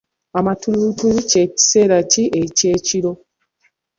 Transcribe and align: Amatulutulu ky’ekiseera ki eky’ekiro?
Amatulutulu 0.39 1.19
ky’ekiseera 1.29 1.97
ki 2.11 2.23
eky’ekiro? 2.41 3.11